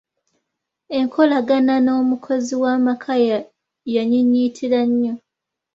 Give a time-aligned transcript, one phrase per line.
[0.99, 3.13] Enkolagana n'omukozi w'awaka
[3.93, 5.13] yanyiinyiitira nnyo.